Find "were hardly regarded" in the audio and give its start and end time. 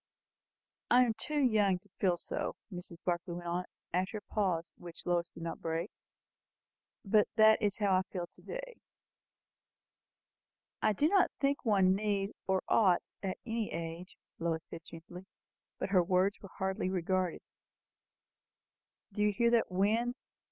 16.41-17.41